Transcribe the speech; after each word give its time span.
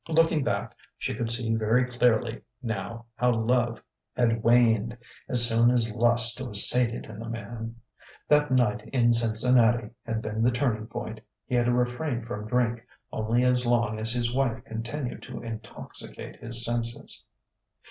Looking 0.09 0.43
back 0.43 0.75
she 0.97 1.13
could 1.13 1.29
see 1.29 1.53
very 1.55 1.85
clearly, 1.85 2.41
now, 2.63 3.05
how 3.17 3.31
love 3.33 3.83
had 4.17 4.41
waned 4.41 4.97
as 5.29 5.47
soon 5.47 5.69
as 5.69 5.91
lust 5.93 6.41
was 6.41 6.67
sated 6.67 7.05
in 7.05 7.19
the 7.19 7.29
man. 7.29 7.75
That 8.27 8.49
night 8.49 8.81
in 8.91 9.13
Cincinnati 9.13 9.91
had 10.03 10.23
been 10.23 10.41
the 10.41 10.49
turning 10.49 10.87
point: 10.87 11.19
he 11.45 11.53
had 11.53 11.67
refrained 11.71 12.25
from 12.25 12.47
drink 12.47 12.83
only 13.11 13.43
as 13.43 13.67
long 13.67 13.99
as 13.99 14.11
his 14.11 14.33
wife 14.33 14.65
continued 14.65 15.21
to 15.21 15.43
intoxicate 15.43 16.37
his 16.37 16.65
senses. 16.65 17.23